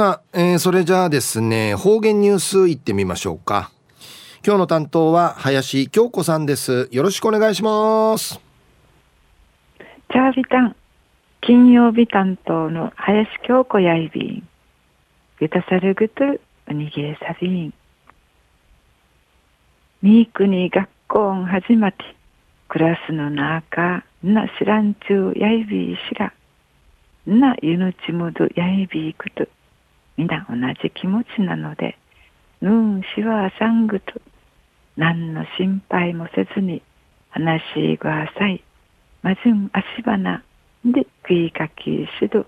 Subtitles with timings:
[0.00, 3.70] さあ、えー、それじゃあですね、方言ニュースいってみましょうか。
[4.42, 6.88] 今日の担当は林京子さんです。
[6.90, 8.40] よろしくお願いします。
[10.10, 10.76] チャービタン、
[11.42, 14.48] 金曜日担当の林京子やいびん。
[15.38, 16.24] ゆたさるぐと、
[16.66, 17.74] おにぎれさびん。
[20.00, 21.98] みーくに学校ん始まって、
[22.68, 26.32] クラスの中、な知らんちゅうやいびいしら、
[27.26, 29.46] なゆぬちむどやいびいくと、
[30.20, 31.96] みな同じ気持ちなので、
[32.60, 34.20] ぬんしはさんぐと、
[34.98, 36.82] 何の心配もせずに
[37.30, 38.62] 話しください。
[39.22, 40.42] まじゅん足花
[40.84, 42.44] で食いかきしど、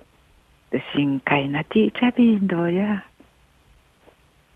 [0.95, 3.07] 深海なティーチャビンドや。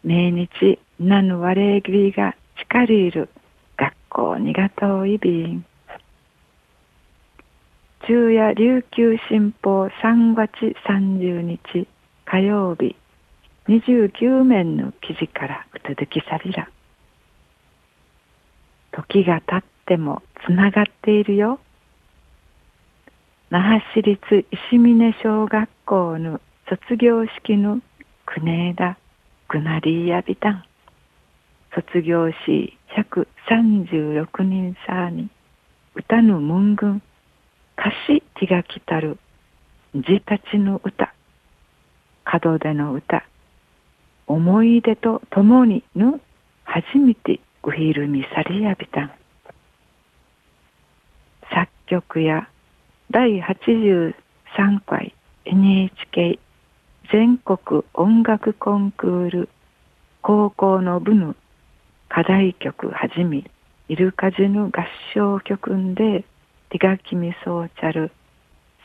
[0.04, 3.30] 命日なぬわれぎりが近りいる
[3.78, 5.64] 学校にがとういびん。
[8.04, 10.50] 昼夜琉球新報3月
[10.86, 11.88] 30日
[12.26, 12.94] 火曜日
[13.68, 16.68] 29面の記事からうつづきさびら。
[18.92, 21.58] 時が経ってもつながっているよ。
[23.50, 27.80] 那覇市立石峰小学校の卒業式の
[28.24, 28.98] 国枝
[29.48, 30.64] グナリーヤビタン。
[31.74, 35.28] 卒業し136人さに
[35.94, 37.02] 歌の文群
[37.76, 39.18] 歌詞手が来たる
[39.94, 41.12] 字たちの歌
[42.42, 43.24] 門出の歌
[44.26, 46.20] 思い出とともにの
[46.64, 49.10] 初めてウヒルミサリヤビタン
[51.52, 52.48] 作曲や
[53.10, 54.14] 第83
[54.84, 56.38] 回 NHK
[57.12, 59.48] 全国音楽コンクール
[60.22, 61.36] 高校の部の
[62.08, 63.44] 課題曲はじめ
[63.88, 66.24] イルカジの合唱曲んで
[66.70, 68.10] 手書きみそうちゃる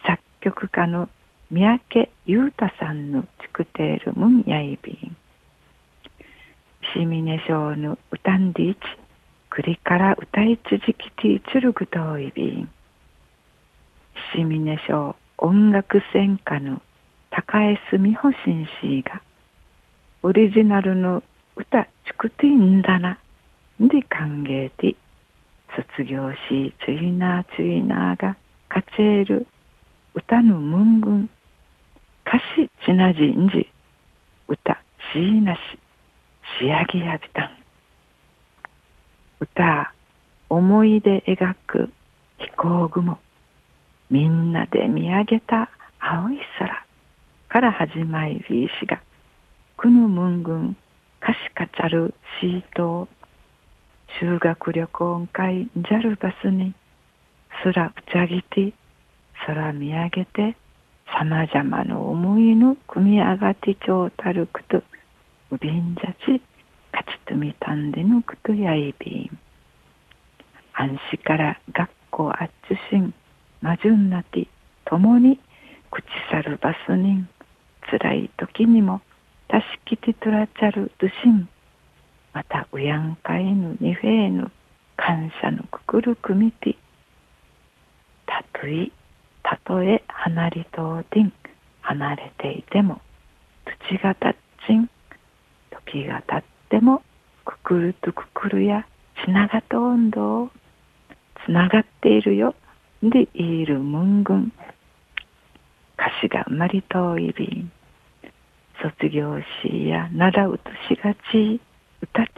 [0.06, 1.10] 作曲家の
[1.50, 5.18] 三宅裕太さんの作っているムンヤイビン
[6.94, 8.80] しみねしょうぬうたんでいち、
[9.50, 12.70] くりから歌い続きてつるぐといびん。
[14.34, 16.82] しみねしょう音楽専科の
[17.30, 19.22] 高江澄穂紳士が、
[20.24, 21.24] オリジナルの
[21.56, 23.18] 歌ちくていんだな、
[23.82, 24.96] んで歓迎て、
[25.98, 28.36] 卒業し、ついなついなが、
[28.68, 29.48] かちえる
[30.14, 31.30] 歌の文群、
[32.26, 33.68] 歌詞ちなじんじ、
[34.48, 34.78] 歌
[35.14, 35.60] しいなし、
[36.60, 37.50] 仕上げやびたん。
[39.40, 39.94] 歌
[40.50, 41.90] 思い出描く
[42.40, 43.18] 飛行雲。
[44.10, 45.70] みんなで見上げた
[46.00, 46.86] 青い空。
[47.50, 49.02] から始まりびしが。
[49.78, 50.78] くぬむんぐん
[51.20, 53.08] かしかちゃるシート
[54.20, 56.74] 修学旅行会ジャルバスに。
[57.64, 58.74] 空うちゃぎて
[59.46, 60.56] 空見上げて
[61.08, 64.82] さまざまな思いの組み上がってちょうたるくと
[65.52, 66.42] ウビンジャチ
[66.94, 69.40] カチトミタンデのクトヤイビン
[70.74, 73.14] 安心から学校あっちしん
[73.60, 74.48] マジュンナティ
[74.86, 75.42] 共に
[75.92, 77.30] 口去るバスニン
[77.90, 79.02] 辛い時にも
[79.50, 81.50] たしきてとらちゃるドシン
[82.34, 84.50] またうやんかいぬにフェーヌ
[84.96, 86.78] 感謝のくくるくみて
[88.26, 88.90] たとえ
[89.44, 91.34] たとえ離れとうてん
[91.82, 93.02] 離れていても
[93.90, 94.36] 土がたっ
[94.66, 94.90] ちん
[95.72, 97.02] 時がたっても
[97.46, 98.86] くくるとくくるや
[99.26, 100.50] つながと温度
[101.46, 102.54] つながっているよ。
[103.02, 104.54] でいるムングン
[105.98, 107.72] 歌詞が生まれといびん
[108.82, 111.60] 卒業しやなだうとしがち
[112.02, 112.30] 歌ち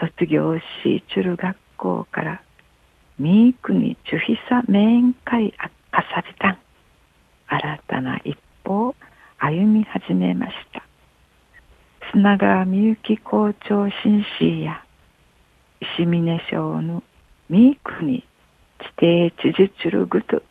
[0.00, 2.42] 卒業しちゅる学校から
[3.18, 6.58] みーくにちゅひさ面会あっかさびたん。
[7.48, 8.94] 新たな一歩を
[9.38, 10.67] 歩み始めました。
[12.18, 14.82] 砂川みゆき校長紳士や
[15.96, 17.04] 石峰省の
[17.48, 18.26] みーくに
[18.98, 20.42] 地底地じちるぐと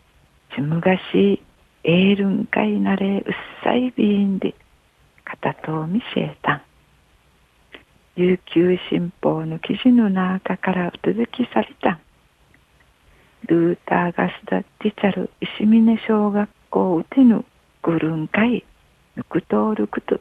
[0.55, 1.43] ちむがし
[1.83, 3.23] えーるんかいなれうっ
[3.65, 4.55] さいびんで
[5.25, 6.53] 片とうみせえた。
[6.53, 6.61] ん
[8.15, 11.95] 琉球新報の記事の中からう続きされた。
[11.95, 11.99] ん
[13.47, 17.43] ルーターガスダティチャル石峰小学校うてぬ
[17.83, 18.63] ぐるんかい
[19.17, 20.17] ぬくとおるくと。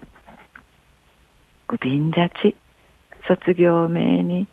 [1.69, 2.55] グビンジャチ
[3.27, 4.47] 卒業名に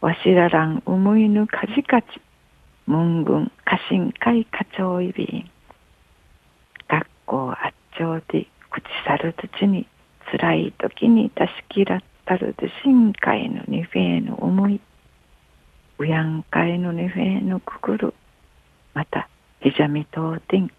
[0.00, 2.06] わしららん思いぬかじかち。
[2.86, 5.50] 文軍家臣会課長いびん。
[6.88, 9.88] 学校あっちょうで口さる土に
[10.30, 14.80] 辛い時にたしきらったるで深海のにフェーの思い。
[15.98, 18.14] うやんかいのにフェーのくくる。
[18.94, 19.28] また
[19.62, 20.70] ひじゃみとうてん。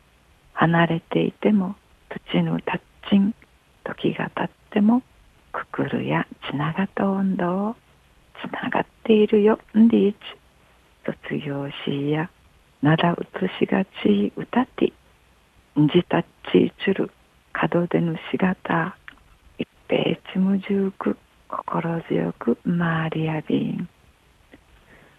[0.54, 1.76] 離れていても
[2.32, 3.36] 土のたっちん
[3.84, 5.02] 時が経っても
[5.54, 7.76] くくるやつながった温度を
[8.42, 9.60] つながっているよ。
[9.78, 10.18] んでいち。
[11.06, 12.30] 卒業しや。
[12.82, 14.34] なだうつしがち。
[14.36, 14.92] 歌って
[15.80, 16.94] んじたっちち。
[16.94, 17.12] る
[17.54, 18.98] 角でぬしがた
[19.60, 21.18] 一平ちむじゅうく
[21.48, 23.88] 心強く周りやびん。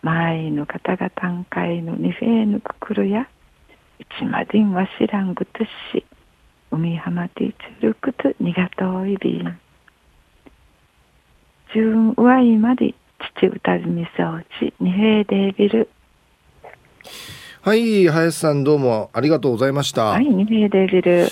[0.02, 3.28] 周りの方が単海の二フェーヌくくるや。
[3.98, 6.04] 一までんわしらんぐとし。
[6.72, 9.60] 海浜ティーチルクとにがといびん。
[11.74, 12.94] じゅんうわいまで
[13.40, 15.88] 父歌ずみそうち二平デービル。
[17.62, 21.28] はい林さんどうもありがとうございました、はい二平デービル